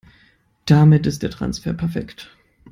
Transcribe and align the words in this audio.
Damit 0.65 1.05
ist 1.05 1.21
der 1.21 1.29
Transfer 1.29 1.73
perfekt. 1.73 2.31